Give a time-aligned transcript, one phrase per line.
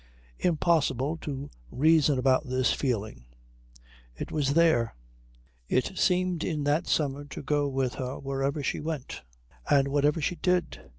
[0.39, 3.25] Impossible to reason about this feeling.
[4.15, 4.95] It was there.
[5.69, 9.21] It seemed in that summer to go with her where ever she went
[9.69, 10.79] and whatever she did.